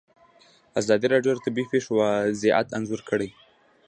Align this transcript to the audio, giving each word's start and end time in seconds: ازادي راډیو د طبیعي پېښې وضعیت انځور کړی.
ازادي 0.79 1.07
راډیو 1.13 1.31
د 1.35 1.39
طبیعي 1.45 1.69
پېښې 1.71 1.89
وضعیت 1.99 2.67
انځور 2.77 3.01
کړی. 3.09 3.29